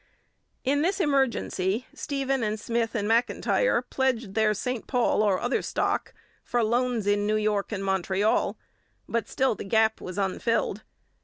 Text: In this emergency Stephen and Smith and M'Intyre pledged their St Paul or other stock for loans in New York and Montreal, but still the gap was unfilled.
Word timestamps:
In 0.63 0.81
this 0.81 0.99
emergency 0.99 1.85
Stephen 1.93 2.41
and 2.41 2.59
Smith 2.59 2.95
and 2.95 3.07
M'Intyre 3.07 3.83
pledged 3.87 4.33
their 4.33 4.51
St 4.55 4.87
Paul 4.87 5.21
or 5.21 5.39
other 5.39 5.61
stock 5.61 6.11
for 6.43 6.63
loans 6.63 7.05
in 7.05 7.27
New 7.27 7.35
York 7.35 7.71
and 7.71 7.85
Montreal, 7.85 8.57
but 9.07 9.29
still 9.29 9.53
the 9.53 9.63
gap 9.63 10.01
was 10.01 10.17
unfilled. 10.17 10.81